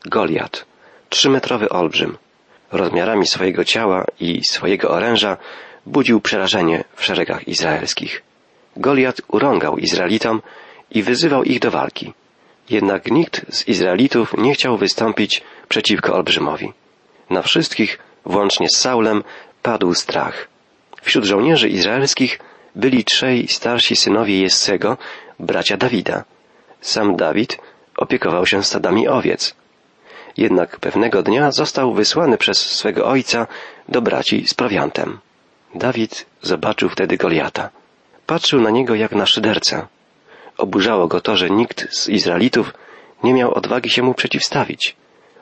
Goliat, 0.05 0.65
trzymetrowy 1.09 1.69
olbrzym. 1.69 2.17
Rozmiarami 2.71 3.27
swojego 3.27 3.63
ciała 3.63 4.05
i 4.19 4.43
swojego 4.43 4.89
oręża 4.89 5.37
budził 5.85 6.21
przerażenie 6.21 6.83
w 6.95 7.05
szeregach 7.05 7.47
izraelskich. 7.47 8.21
Goliat 8.77 9.21
urągał 9.27 9.77
Izraelitom 9.77 10.41
i 10.91 11.03
wyzywał 11.03 11.43
ich 11.43 11.59
do 11.59 11.71
walki. 11.71 12.13
Jednak 12.69 13.11
nikt 13.11 13.45
z 13.49 13.67
Izraelitów 13.67 14.33
nie 14.37 14.53
chciał 14.53 14.77
wystąpić 14.77 15.43
przeciwko 15.69 16.13
olbrzymowi. 16.13 16.73
Na 17.29 17.41
wszystkich, 17.41 17.99
włącznie 18.25 18.69
z 18.69 18.77
Saulem, 18.77 19.23
padł 19.61 19.93
strach. 19.93 20.47
Wśród 21.01 21.25
żołnierzy 21.25 21.69
izraelskich 21.69 22.39
byli 22.75 23.03
trzej 23.03 23.47
starsi 23.47 23.95
synowie 23.95 24.39
Jessego, 24.39 24.97
bracia 25.39 25.77
Dawida. 25.77 26.23
Sam 26.81 27.15
Dawid 27.15 27.57
opiekował 27.97 28.45
się 28.45 28.63
stadami 28.63 29.07
owiec. 29.07 29.55
Jednak 30.37 30.79
pewnego 30.79 31.23
dnia 31.23 31.51
został 31.51 31.93
wysłany 31.93 32.37
przez 32.37 32.57
swego 32.57 33.07
ojca 33.07 33.47
do 33.89 34.01
braci 34.01 34.47
z 34.47 34.53
prowiantem. 34.53 35.19
Dawid 35.75 36.25
zobaczył 36.41 36.89
wtedy 36.89 37.17
Goliata. 37.17 37.69
Patrzył 38.25 38.61
na 38.61 38.69
niego 38.69 38.95
jak 38.95 39.11
na 39.11 39.25
szydercę. 39.25 39.87
Oburzało 40.57 41.07
go 41.07 41.21
to, 41.21 41.37
że 41.37 41.49
nikt 41.49 41.87
z 41.95 42.09
Izraelitów 42.09 42.73
nie 43.23 43.33
miał 43.33 43.53
odwagi 43.53 43.89
się 43.89 44.03
mu 44.03 44.13
przeciwstawić. 44.13 44.95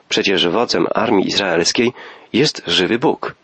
Przecież 0.08 0.48
wodzem 0.48 0.86
armii 0.94 1.28
izraelskiej 1.28 1.92
jest 2.32 2.62
żywy 2.66 2.98
Bóg. 2.98 3.34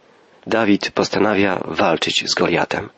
Dawid 0.47 0.91
postanawia 0.91 1.61
walczyć 1.65 2.31
z 2.31 2.35
Goliatem. 2.35 2.89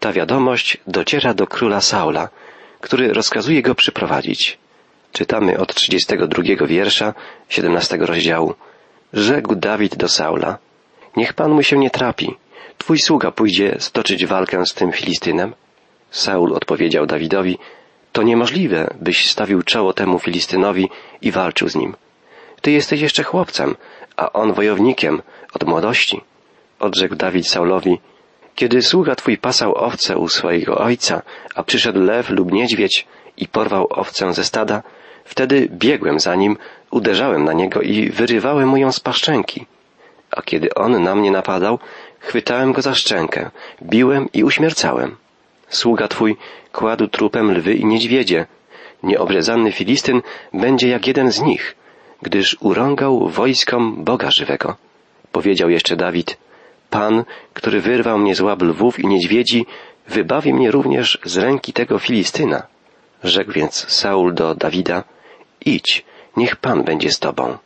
Ta 0.00 0.12
wiadomość 0.12 0.78
dociera 0.86 1.34
do 1.34 1.46
króla 1.46 1.80
Saula, 1.80 2.28
który 2.84 3.12
rozkazuje 3.12 3.62
go 3.62 3.74
przyprowadzić. 3.74 4.58
Czytamy 5.12 5.58
od 5.58 5.74
32 5.74 6.66
wiersza 6.66 7.14
17 7.48 7.96
rozdziału. 7.96 8.54
Rzekł 9.12 9.54
Dawid 9.54 9.96
do 9.96 10.08
Saula, 10.08 10.58
niech 11.16 11.32
pan 11.32 11.50
mu 11.50 11.62
się 11.62 11.76
nie 11.78 11.90
trapi. 11.90 12.36
Twój 12.78 12.98
sługa 12.98 13.30
pójdzie 13.30 13.76
stoczyć 13.78 14.26
walkę 14.26 14.66
z 14.66 14.74
tym 14.74 14.92
Filistynem. 14.92 15.54
Saul 16.10 16.52
odpowiedział 16.52 17.06
Dawidowi, 17.06 17.58
to 18.12 18.22
niemożliwe, 18.22 18.94
byś 19.00 19.30
stawił 19.30 19.62
czoło 19.62 19.92
temu 19.92 20.18
Filistynowi 20.18 20.88
i 21.22 21.30
walczył 21.30 21.68
z 21.68 21.76
nim. 21.76 21.96
Ty 22.60 22.70
jesteś 22.70 23.00
jeszcze 23.00 23.22
chłopcem, 23.22 23.76
a 24.16 24.32
on 24.32 24.52
wojownikiem 24.52 25.22
od 25.54 25.64
młodości. 25.64 26.20
Odrzekł 26.80 27.14
Dawid 27.14 27.48
Saulowi, 27.48 27.98
kiedy 28.54 28.82
sługa 28.82 29.14
twój 29.14 29.38
pasał 29.38 29.74
owce 29.74 30.16
u 30.16 30.28
swojego 30.28 30.78
ojca, 30.78 31.22
a 31.54 31.62
przyszedł 31.62 32.00
lew 32.00 32.30
lub 32.30 32.52
niedźwiedź 32.52 33.06
i 33.36 33.48
porwał 33.48 33.86
owcę 33.90 34.32
ze 34.32 34.44
stada, 34.44 34.82
wtedy 35.24 35.68
biegłem 35.70 36.20
za 36.20 36.34
nim, 36.34 36.56
uderzałem 36.90 37.44
na 37.44 37.52
niego 37.52 37.80
i 37.80 38.10
wyrywałem 38.10 38.68
mu 38.68 38.76
ją 38.76 38.92
z 38.92 39.00
paszczęki. 39.00 39.66
A 40.30 40.42
kiedy 40.42 40.74
on 40.74 41.02
na 41.02 41.14
mnie 41.14 41.30
napadał, 41.30 41.78
chwytałem 42.18 42.72
go 42.72 42.82
za 42.82 42.94
szczękę, 42.94 43.50
biłem 43.82 44.28
i 44.32 44.44
uśmiercałem. 44.44 45.16
Sługa 45.68 46.08
twój 46.08 46.36
kładł 46.72 47.08
trupem 47.08 47.52
lwy 47.52 47.74
i 47.74 47.84
niedźwiedzie. 47.84 48.46
Nieobrezany 49.02 49.72
Filistyn 49.72 50.22
będzie 50.52 50.88
jak 50.88 51.06
jeden 51.06 51.32
z 51.32 51.40
nich, 51.40 51.76
gdyż 52.22 52.56
urągał 52.60 53.28
wojskom 53.28 54.04
Boga 54.04 54.30
żywego. 54.30 54.76
Powiedział 55.32 55.70
jeszcze 55.70 55.96
Dawid, 55.96 56.36
Pan, 56.94 57.24
który 57.54 57.80
wyrwał 57.80 58.18
mnie 58.18 58.34
z 58.34 58.40
łap 58.40 58.62
lwów 58.62 58.98
i 58.98 59.06
niedźwiedzi, 59.06 59.66
wybawi 60.08 60.54
mnie 60.54 60.70
również 60.70 61.18
z 61.24 61.36
ręki 61.36 61.72
tego 61.72 61.98
Filistyna. 61.98 62.62
Rzekł 63.24 63.52
więc 63.52 63.74
Saul 63.88 64.34
do 64.34 64.54
Dawida, 64.54 65.04
idź, 65.60 66.04
niech 66.36 66.56
Pan 66.56 66.84
będzie 66.84 67.10
z 67.10 67.18
tobą. 67.18 67.58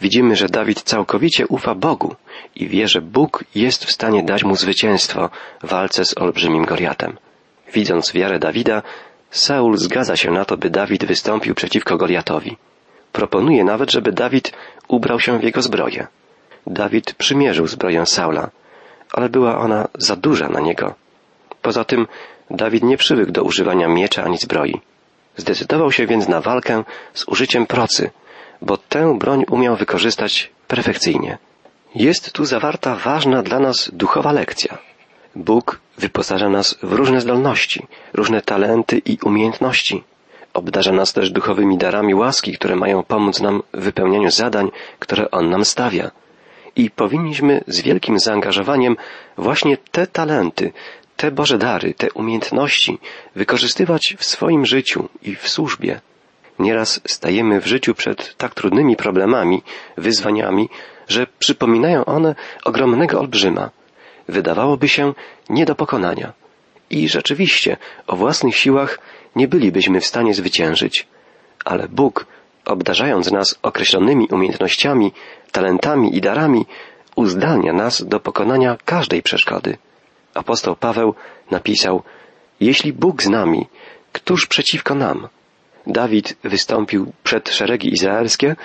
Widzimy, 0.00 0.36
że 0.36 0.48
Dawid 0.48 0.82
całkowicie 0.82 1.46
ufa 1.46 1.74
Bogu 1.74 2.14
i 2.56 2.68
wie, 2.68 2.88
że 2.88 3.00
Bóg 3.00 3.44
jest 3.54 3.84
w 3.84 3.90
stanie 3.90 4.22
dać 4.22 4.44
mu 4.44 4.56
zwycięstwo 4.56 5.30
w 5.62 5.68
walce 5.68 6.04
z 6.04 6.18
olbrzymim 6.18 6.64
Goliatem. 6.64 7.16
Widząc 7.72 8.12
wiarę 8.12 8.38
Dawida, 8.38 8.82
Saul 9.30 9.76
zgadza 9.78 10.16
się 10.16 10.30
na 10.30 10.44
to, 10.44 10.56
by 10.56 10.70
Dawid 10.70 11.04
wystąpił 11.04 11.54
przeciwko 11.54 11.96
Goliatowi. 11.96 12.56
Proponuje 13.12 13.64
nawet, 13.64 13.90
żeby 13.90 14.12
Dawid 14.12 14.52
ubrał 14.88 15.20
się 15.20 15.38
w 15.38 15.42
jego 15.42 15.62
zbroję. 15.62 16.06
Dawid 16.66 17.14
przymierzył 17.14 17.66
zbroję 17.66 18.06
Saula, 18.06 18.50
ale 19.12 19.28
była 19.28 19.58
ona 19.58 19.88
za 19.98 20.16
duża 20.16 20.48
na 20.48 20.60
niego. 20.60 20.94
Poza 21.62 21.84
tym 21.84 22.06
Dawid 22.50 22.82
nie 22.82 22.96
przywykł 22.96 23.32
do 23.32 23.42
używania 23.42 23.88
miecza 23.88 24.24
ani 24.24 24.38
zbroi. 24.38 24.80
Zdecydował 25.36 25.92
się 25.92 26.06
więc 26.06 26.28
na 26.28 26.40
walkę 26.40 26.84
z 27.14 27.28
użyciem 27.28 27.66
procy, 27.66 28.10
bo 28.62 28.76
tę 28.76 29.18
broń 29.18 29.44
umiał 29.50 29.76
wykorzystać 29.76 30.50
perfekcyjnie. 30.68 31.38
Jest 31.94 32.32
tu 32.32 32.44
zawarta 32.44 32.94
ważna 32.94 33.42
dla 33.42 33.58
nas 33.60 33.90
duchowa 33.92 34.32
lekcja. 34.32 34.78
Bóg 35.36 35.80
wyposaża 35.98 36.48
nas 36.48 36.78
w 36.82 36.92
różne 36.92 37.20
zdolności, 37.20 37.86
różne 38.14 38.42
talenty 38.42 38.98
i 38.98 39.18
umiejętności. 39.24 40.04
Obdarza 40.54 40.92
nas 40.92 41.12
też 41.12 41.30
duchowymi 41.30 41.78
darami 41.78 42.14
łaski, 42.14 42.52
które 42.52 42.76
mają 42.76 43.02
pomóc 43.02 43.40
nam 43.40 43.62
w 43.74 43.80
wypełnianiu 43.80 44.30
zadań, 44.30 44.70
które 44.98 45.30
On 45.30 45.50
nam 45.50 45.64
stawia. 45.64 46.10
I 46.76 46.90
powinniśmy 46.90 47.64
z 47.66 47.80
wielkim 47.80 48.18
zaangażowaniem 48.18 48.96
właśnie 49.36 49.76
te 49.76 50.06
talenty, 50.06 50.72
te 51.16 51.30
Boże 51.30 51.58
dary, 51.58 51.94
te 51.94 52.12
umiejętności 52.12 52.98
wykorzystywać 53.34 54.14
w 54.18 54.24
swoim 54.24 54.66
życiu 54.66 55.08
i 55.22 55.36
w 55.36 55.48
służbie. 55.48 56.00
Nieraz 56.58 57.00
stajemy 57.06 57.60
w 57.60 57.66
życiu 57.66 57.94
przed 57.94 58.36
tak 58.36 58.54
trudnymi 58.54 58.96
problemami, 58.96 59.62
wyzwaniami, 59.96 60.68
że 61.08 61.26
przypominają 61.38 62.04
one 62.04 62.34
ogromnego 62.64 63.20
olbrzyma. 63.20 63.70
Wydawałoby 64.28 64.88
się 64.88 65.14
nie 65.48 65.64
do 65.64 65.74
pokonania. 65.74 66.32
I 66.90 67.08
rzeczywiście 67.08 67.76
o 68.06 68.16
własnych 68.16 68.56
siłach 68.56 68.98
nie 69.36 69.48
bylibyśmy 69.48 70.00
w 70.00 70.06
stanie 70.06 70.34
zwyciężyć. 70.34 71.06
Ale 71.64 71.88
Bóg, 71.88 72.26
obdarzając 72.66 73.30
nas 73.32 73.58
określonymi 73.62 74.28
umiejętnościami, 74.28 75.12
talentami 75.52 76.16
i 76.16 76.20
darami, 76.20 76.66
uzdalnia 77.16 77.72
nas 77.72 78.04
do 78.04 78.20
pokonania 78.20 78.76
każdej 78.84 79.22
przeszkody. 79.22 79.78
Apostoł 80.34 80.76
Paweł 80.76 81.14
napisał, 81.50 82.02
jeśli 82.60 82.92
Bóg 82.92 83.22
z 83.22 83.28
nami, 83.28 83.66
któż 84.12 84.46
przeciwko 84.46 84.94
nam? 84.94 85.28
Dawid 85.86 86.36
wystąpił 86.44 87.12
przed 87.24 87.48
szeregi 87.48 87.92
izraelskie, 87.92 88.56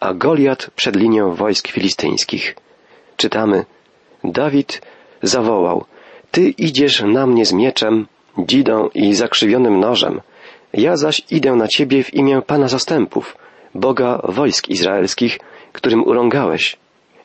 a 0.00 0.14
Goliat 0.14 0.70
przed 0.76 0.96
linią 0.96 1.34
wojsk 1.34 1.68
filistyńskich. 1.68 2.56
Czytamy, 3.16 3.64
Dawid 4.24 4.82
zawołał, 5.22 5.84
Ty 6.30 6.48
idziesz 6.48 7.02
na 7.02 7.26
mnie 7.26 7.46
z 7.46 7.52
mieczem, 7.52 8.06
dzidą 8.38 8.88
i 8.94 9.14
zakrzywionym 9.14 9.80
nożem, 9.80 10.20
ja 10.72 10.96
zaś 10.96 11.22
idę 11.30 11.52
na 11.52 11.68
Ciebie 11.68 12.04
w 12.04 12.14
imię 12.14 12.42
Pana 12.46 12.68
zastępów, 12.68 13.36
Boga 13.74 14.20
wojsk 14.24 14.68
izraelskich, 14.68 15.38
którym 15.72 16.04
urągałeś. 16.04 16.76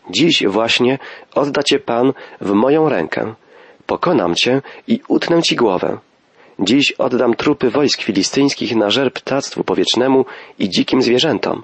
Dziś 0.10 0.44
właśnie 0.48 1.00
odda 1.36 1.64
Cię 1.64 1.80
Pan 1.80 2.14
w 2.42 2.52
moją 2.52 2.90
rękę. 2.90 3.34
Pokonam 3.86 4.36
Cię 4.36 4.62
i 4.88 5.02
utnę 5.08 5.42
Ci 5.42 5.56
głowę. 5.56 5.98
Dziś 6.60 6.92
oddam 6.92 7.36
trupy 7.36 7.70
wojsk 7.70 8.02
filistyńskich 8.02 8.76
na 8.76 8.90
żer 8.90 9.14
ptactwu 9.14 9.64
powietrznemu 9.64 10.26
i 10.60 10.70
dzikim 10.70 11.02
zwierzętom. 11.02 11.64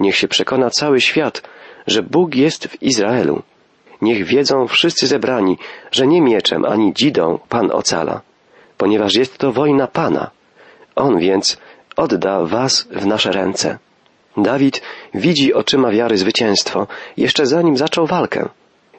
Niech 0.00 0.16
się 0.16 0.28
przekona 0.28 0.70
cały 0.70 1.00
świat, 1.00 1.42
że 1.86 2.02
Bóg 2.02 2.34
jest 2.34 2.66
w 2.66 2.82
Izraelu. 2.82 3.42
Niech 4.02 4.24
wiedzą 4.24 4.66
wszyscy 4.66 5.06
zebrani, 5.06 5.58
że 5.90 6.06
nie 6.06 6.22
mieczem 6.22 6.64
ani 6.64 6.94
dzidą 6.94 7.38
Pan 7.48 7.70
ocala, 7.72 8.20
ponieważ 8.76 9.14
jest 9.14 9.38
to 9.38 9.52
wojna 9.52 9.86
Pana. 9.86 10.30
On 10.96 11.18
więc 11.18 11.58
odda 11.96 12.44
was 12.44 12.88
w 12.90 13.06
nasze 13.06 13.32
ręce. 13.32 13.78
Dawid 14.42 14.82
widzi 15.14 15.54
oczyma 15.54 15.90
wiary 15.90 16.16
zwycięstwo, 16.16 16.86
jeszcze 17.16 17.46
zanim 17.46 17.76
zaczął 17.76 18.06
walkę. 18.06 18.48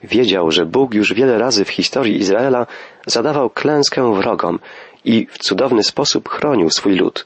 Wiedział, 0.04 0.52
że 0.52 0.66
Bóg 0.66 0.94
już 0.94 1.14
wiele 1.14 1.38
razy 1.38 1.66
w 1.66 1.70
historii 1.70 2.18
Izraela 2.18 2.68
zadawał 3.06 3.50
klęskę 3.50 4.14
wrogom 4.16 4.60
i 5.06 5.28
w 5.32 5.38
cudowny 5.38 5.84
sposób 5.84 6.30
chronił 6.30 6.70
swój 6.70 6.96
lud. 6.96 7.26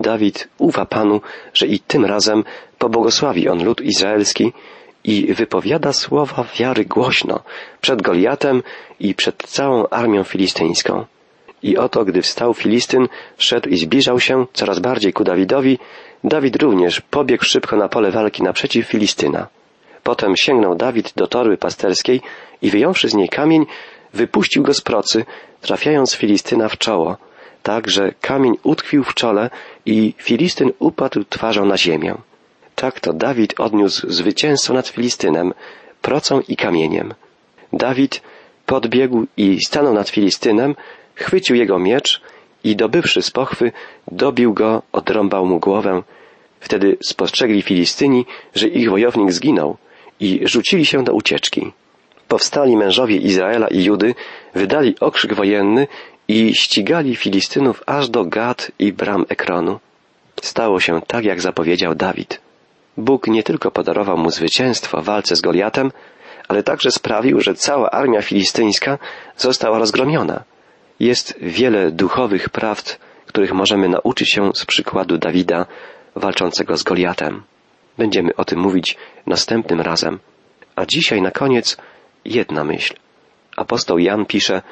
Dawid 0.00 0.48
ufa 0.58 0.84
Panu, 0.86 1.20
że 1.54 1.66
i 1.66 1.80
tym 1.80 2.04
razem 2.04 2.44
pobłogosławi 2.78 3.48
on 3.48 3.64
lud 3.64 3.80
izraelski 3.80 4.52
i 5.04 5.34
wypowiada 5.34 5.92
słowa 5.92 6.44
wiary 6.58 6.84
głośno 6.84 7.40
przed 7.80 8.02
Goliatem 8.02 8.62
i 9.00 9.14
przed 9.14 9.36
całą 9.36 9.88
armią 9.88 10.24
filistyńską. 10.24 11.04
I 11.62 11.76
oto, 11.76 12.04
gdy 12.04 12.22
wstał 12.22 12.54
Filistyn, 12.54 13.08
szedł 13.38 13.68
i 13.68 13.76
zbliżał 13.76 14.20
się 14.20 14.46
coraz 14.52 14.78
bardziej 14.78 15.12
ku 15.12 15.24
Dawidowi, 15.24 15.78
Dawid 16.26 16.56
również 16.56 17.00
pobiegł 17.00 17.44
szybko 17.44 17.76
na 17.76 17.88
pole 17.88 18.10
walki 18.10 18.42
naprzeciw 18.42 18.86
Filistyna. 18.86 19.46
Potem 20.02 20.36
sięgnął 20.36 20.74
Dawid 20.74 21.12
do 21.16 21.26
torby 21.26 21.56
pasterskiej 21.56 22.20
i 22.62 22.70
wyjąwszy 22.70 23.08
z 23.08 23.14
niej 23.14 23.28
kamień, 23.28 23.66
wypuścił 24.14 24.62
go 24.62 24.74
z 24.74 24.80
procy, 24.80 25.24
trafiając 25.60 26.14
Filistyna 26.14 26.68
w 26.68 26.78
czoło, 26.78 27.16
tak 27.62 27.90
że 27.90 28.12
kamień 28.20 28.54
utkwił 28.62 29.04
w 29.04 29.14
czole 29.14 29.50
i 29.86 30.14
Filistyn 30.18 30.72
upadł 30.78 31.24
twarzą 31.24 31.64
na 31.64 31.76
ziemię. 31.76 32.14
Tak 32.74 33.00
to 33.00 33.12
Dawid 33.12 33.60
odniósł 33.60 34.10
zwycięstwo 34.10 34.74
nad 34.74 34.88
Filistynem, 34.88 35.54
procą 36.02 36.40
i 36.48 36.56
kamieniem. 36.56 37.14
Dawid 37.72 38.22
podbiegł 38.66 39.26
i 39.36 39.58
stanął 39.66 39.94
nad 39.94 40.08
Filistynem, 40.08 40.74
chwycił 41.14 41.56
jego 41.56 41.78
miecz 41.78 42.20
i 42.64 42.76
dobywszy 42.76 43.22
z 43.22 43.30
pochwy, 43.30 43.72
dobił 44.10 44.54
go, 44.54 44.82
odrąbał 44.92 45.46
mu 45.46 45.58
głowę. 45.60 46.02
Wtedy 46.66 46.96
spostrzegli 47.02 47.62
Filistyni, 47.62 48.26
że 48.54 48.68
ich 48.68 48.90
wojownik 48.90 49.32
zginął 49.32 49.76
i 50.20 50.40
rzucili 50.44 50.86
się 50.86 51.04
do 51.04 51.12
ucieczki. 51.12 51.72
Powstali 52.28 52.76
mężowie 52.76 53.16
Izraela 53.16 53.68
i 53.68 53.84
Judy, 53.84 54.14
wydali 54.54 54.94
okrzyk 55.00 55.34
wojenny 55.34 55.86
i 56.28 56.54
ścigali 56.54 57.16
Filistynów 57.16 57.82
aż 57.86 58.08
do 58.08 58.24
Gad 58.24 58.72
i 58.78 58.92
bram 58.92 59.24
Ekronu. 59.28 59.80
Stało 60.42 60.80
się 60.80 61.00
tak, 61.06 61.24
jak 61.24 61.40
zapowiedział 61.40 61.94
Dawid. 61.94 62.40
Bóg 62.96 63.26
nie 63.26 63.42
tylko 63.42 63.70
podarował 63.70 64.18
mu 64.18 64.30
zwycięstwo 64.30 65.00
w 65.00 65.04
walce 65.04 65.36
z 65.36 65.40
Goliatem, 65.40 65.92
ale 66.48 66.62
także 66.62 66.90
sprawił, 66.90 67.40
że 67.40 67.54
cała 67.54 67.90
armia 67.90 68.22
filistyńska 68.22 68.98
została 69.36 69.78
rozgromiona. 69.78 70.44
Jest 71.00 71.34
wiele 71.40 71.90
duchowych 71.90 72.48
prawd, 72.48 72.98
których 73.26 73.52
możemy 73.52 73.88
nauczyć 73.88 74.32
się 74.32 74.50
z 74.54 74.64
przykładu 74.64 75.18
Dawida 75.18 75.66
walczącego 76.16 76.76
z 76.76 76.82
Goliatem. 76.82 77.42
Będziemy 77.98 78.36
o 78.36 78.44
tym 78.44 78.58
mówić 78.58 78.96
następnym 79.26 79.80
razem. 79.80 80.18
A 80.76 80.86
dzisiaj 80.86 81.22
na 81.22 81.30
koniec 81.30 81.76
jedna 82.24 82.64
myśl. 82.64 82.94
Apostoł 83.56 83.98
Jan 83.98 84.26
pisze, 84.26 84.62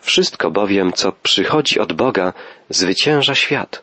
wszystko 0.00 0.50
bowiem, 0.50 0.92
co 0.92 1.12
przychodzi 1.12 1.80
od 1.80 1.92
Boga, 1.92 2.32
zwycięża 2.68 3.34
świat, 3.34 3.82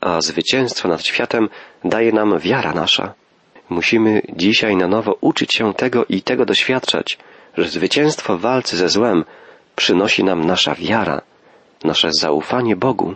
a 0.00 0.20
zwycięstwo 0.20 0.88
nad 0.88 1.06
światem 1.06 1.48
daje 1.84 2.12
nam 2.12 2.38
wiara 2.38 2.72
nasza. 2.72 3.14
Musimy 3.68 4.22
dzisiaj 4.36 4.76
na 4.76 4.88
nowo 4.88 5.16
uczyć 5.20 5.54
się 5.54 5.74
tego 5.74 6.04
i 6.08 6.22
tego 6.22 6.44
doświadczać, 6.44 7.18
że 7.56 7.68
zwycięstwo 7.68 8.38
w 8.38 8.40
walce 8.40 8.76
ze 8.76 8.88
złem 8.88 9.24
przynosi 9.76 10.24
nam 10.24 10.46
nasza 10.46 10.74
wiara, 10.74 11.20
nasze 11.84 12.08
zaufanie 12.12 12.76
Bogu. 12.76 13.14